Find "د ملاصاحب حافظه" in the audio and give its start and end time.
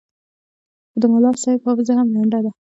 1.01-1.93